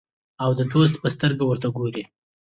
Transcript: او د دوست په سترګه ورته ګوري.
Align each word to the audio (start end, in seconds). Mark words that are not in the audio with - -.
او 0.43 0.49
د 0.59 0.61
دوست 0.71 0.95
په 1.01 1.07
سترګه 1.15 1.43
ورته 1.45 1.67
ګوري. 1.77 2.03